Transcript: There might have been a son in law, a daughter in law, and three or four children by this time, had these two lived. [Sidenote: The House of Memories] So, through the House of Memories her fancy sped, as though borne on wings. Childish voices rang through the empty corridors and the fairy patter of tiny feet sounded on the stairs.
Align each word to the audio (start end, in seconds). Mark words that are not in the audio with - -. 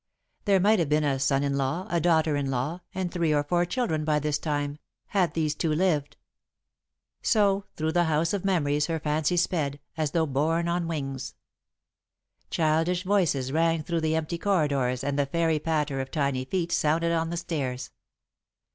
There 0.45 0.59
might 0.59 0.79
have 0.79 0.89
been 0.89 1.03
a 1.03 1.19
son 1.19 1.43
in 1.43 1.57
law, 1.57 1.85
a 1.91 1.99
daughter 2.01 2.35
in 2.35 2.49
law, 2.49 2.81
and 2.95 3.11
three 3.11 3.31
or 3.31 3.43
four 3.43 3.65
children 3.65 4.03
by 4.03 4.17
this 4.17 4.39
time, 4.39 4.79
had 5.09 5.35
these 5.35 5.53
two 5.53 5.71
lived. 5.71 6.17
[Sidenote: 7.21 7.21
The 7.21 7.25
House 7.25 7.33
of 7.33 7.43
Memories] 7.43 7.67
So, 7.67 7.67
through 7.75 7.91
the 7.91 8.09
House 8.09 8.33
of 8.33 8.45
Memories 8.45 8.85
her 8.87 8.99
fancy 8.99 9.37
sped, 9.37 9.79
as 9.95 10.09
though 10.09 10.25
borne 10.25 10.67
on 10.67 10.87
wings. 10.87 11.35
Childish 12.49 13.03
voices 13.03 13.51
rang 13.51 13.83
through 13.83 14.01
the 14.01 14.15
empty 14.15 14.39
corridors 14.39 15.03
and 15.03 15.19
the 15.19 15.27
fairy 15.27 15.59
patter 15.59 16.01
of 16.01 16.09
tiny 16.09 16.45
feet 16.45 16.71
sounded 16.71 17.11
on 17.11 17.29
the 17.29 17.37
stairs. 17.37 17.91